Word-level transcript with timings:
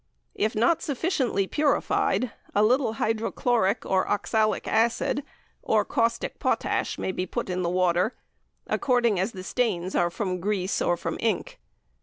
If 0.33 0.55
not 0.55 0.81
sufficiently 0.81 1.45
purified, 1.45 2.31
a 2.55 2.63
little 2.63 2.93
hydrochloric 2.93 3.85
or 3.85 4.07
oxalic 4.09 4.67
acid, 4.67 5.23
or 5.61 5.85
caustic 5.85 6.39
potash 6.39 6.97
may 6.97 7.11
be 7.11 7.27
put 7.27 7.51
in 7.51 7.61
the 7.61 7.69
water, 7.69 8.15
according 8.65 9.19
as 9.19 9.33
the 9.33 9.43
stains 9.43 9.93
are 9.93 10.09
from 10.09 10.39
grease 10.39 10.81
or 10.81 10.97
from 10.97 11.17
ink. 11.19 11.59